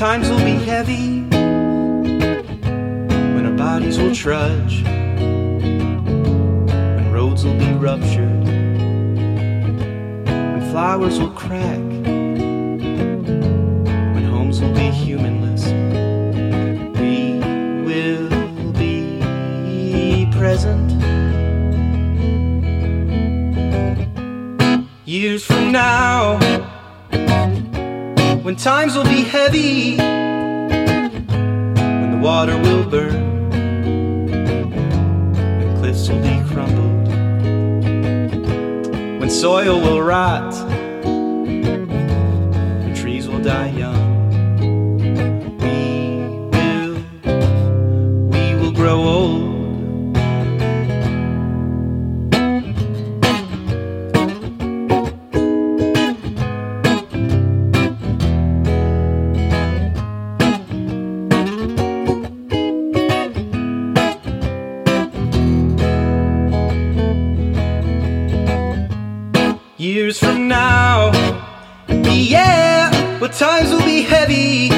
[0.00, 1.29] times will be heavy,
[3.72, 4.82] bodies will trudge,
[6.82, 8.44] when roads will be ruptured,
[10.26, 11.78] when flowers will crack,
[14.14, 15.66] when homes will be humanless,
[16.98, 17.38] we
[17.86, 18.28] will
[18.72, 20.90] be present.
[25.04, 26.40] Years from now,
[28.42, 29.96] when times will be heavy,
[32.00, 33.39] when the water will burn,
[36.08, 37.08] will be crumbled,
[39.20, 40.69] when soil will rot,
[69.80, 71.10] years from now.
[71.88, 74.68] Yeah, well, times will be heavy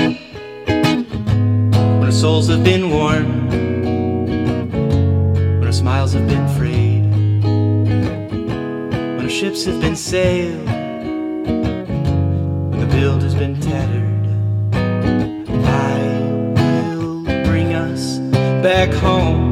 [0.69, 3.49] when our souls have been warm,
[5.59, 7.11] when our smiles have been frayed,
[7.43, 10.67] when our ships have been sailed,
[12.71, 14.27] when the build has been tattered.
[15.67, 15.99] I
[16.95, 18.19] will bring us
[18.63, 19.52] back home.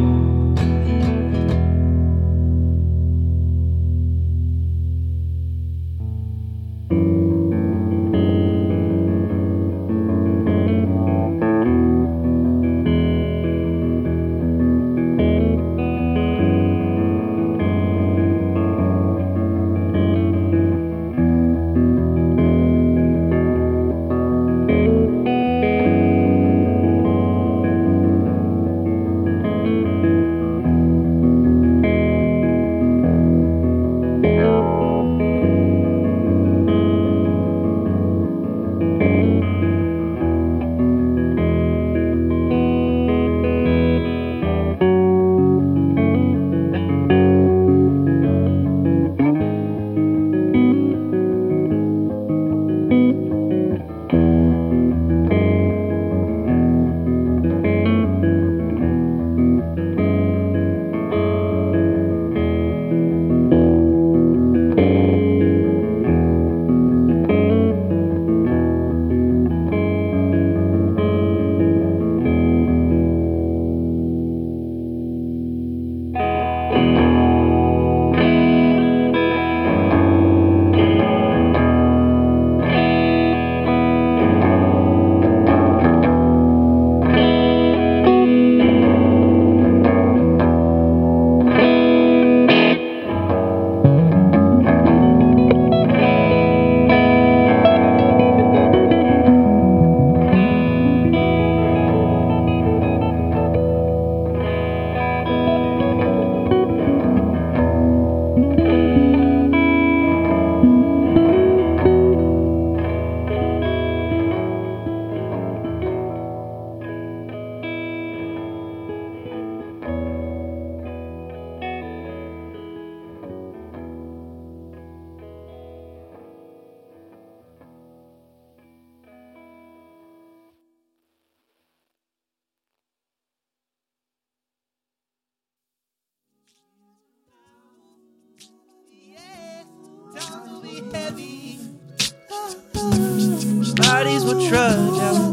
[143.77, 145.31] Bodies will trudge out.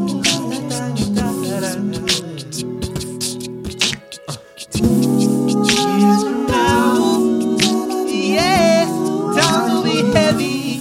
[10.14, 10.80] Heavy.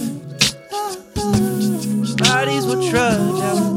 [2.17, 3.76] Bodies will trudge out.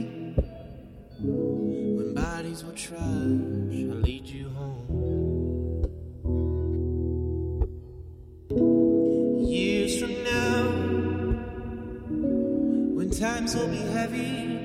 [2.61, 5.85] Bodies will trash, I'll lead you home.
[9.47, 10.69] Years from now,
[12.95, 14.60] when times will be heavy.